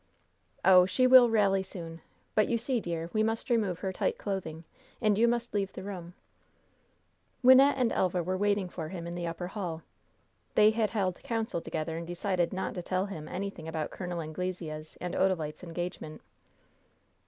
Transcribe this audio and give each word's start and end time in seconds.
"Oh, 0.65 0.87
she 0.87 1.05
will 1.05 1.29
rally 1.29 1.61
soon! 1.61 2.01
But 2.33 2.47
you 2.47 2.57
see, 2.57 2.79
dear, 2.79 3.11
we 3.13 3.21
must 3.21 3.51
remove 3.51 3.77
her 3.81 3.93
tight 3.93 4.17
clothing, 4.17 4.63
and 4.99 5.15
you 5.15 5.27
must 5.27 5.53
leave 5.53 5.71
the 5.73 5.83
room." 5.83 6.05
"Oh, 6.07 6.07
I 6.07 6.09
see," 6.09 6.11
assented 6.39 6.81
the 6.81 7.23
youth, 7.27 7.37
and 7.37 7.43
he 7.43 7.47
went 7.47 7.61
out. 7.61 7.73
Wynnette 7.75 7.81
and 7.81 7.91
Elva 7.91 8.23
were 8.23 8.37
waiting 8.37 8.67
for 8.69 8.89
him 8.89 9.05
in 9.05 9.13
the 9.13 9.27
upper 9.27 9.47
hall. 9.49 9.83
They 10.55 10.71
had 10.71 10.89
held 10.89 11.21
council 11.21 11.61
together 11.61 11.97
and 11.97 12.07
decided 12.07 12.51
not 12.51 12.73
to 12.73 12.81
tell 12.81 13.05
him 13.05 13.27
anything 13.27 13.67
about 13.67 13.91
Col. 13.91 14.19
Anglesea's 14.19 14.97
and 14.99 15.13
Odalite's 15.13 15.61
engagement. 15.61 16.23